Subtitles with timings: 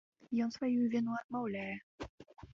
[0.45, 1.75] Ён сваю віну адмаўляе.